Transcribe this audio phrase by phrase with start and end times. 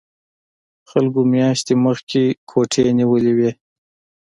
[0.89, 3.51] خلکو میاشتې مخکې کوټې نیولې وي